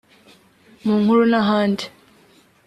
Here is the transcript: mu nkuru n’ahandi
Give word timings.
mu 0.85 0.93
nkuru 1.01 1.23
n’ahandi 1.31 1.85